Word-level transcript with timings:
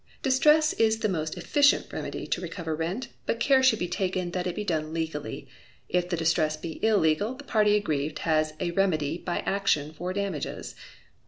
Distress 0.23 0.73
is 0.73 0.97
the 1.01 1.07
most 1.07 1.37
efficient 1.37 1.93
remedy 1.93 2.25
to 2.25 2.41
recover 2.41 2.75
rent, 2.75 3.09
but 3.27 3.39
care 3.39 3.61
should 3.61 3.77
be 3.77 3.87
taken 3.87 4.31
that 4.31 4.47
it 4.47 4.55
be 4.55 4.63
done 4.63 4.95
legally; 4.95 5.47
if 5.89 6.09
the 6.09 6.17
distress 6.17 6.57
be 6.57 6.83
illegal, 6.83 7.35
the 7.35 7.43
party 7.43 7.75
aggrieved 7.75 8.17
has 8.25 8.53
a 8.59 8.71
remedy 8.71 9.19
by 9.19 9.41
action 9.41 9.93
for 9.93 10.11
damages. 10.11 10.73